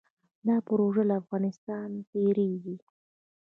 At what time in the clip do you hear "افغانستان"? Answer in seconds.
1.21-1.89